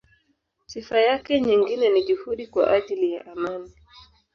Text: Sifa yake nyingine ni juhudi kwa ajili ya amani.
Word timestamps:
Sifa 0.65 0.99
yake 0.99 1.41
nyingine 1.41 1.89
ni 1.89 2.03
juhudi 2.03 2.47
kwa 2.47 2.71
ajili 2.71 3.13
ya 3.13 3.25
amani. 3.25 3.71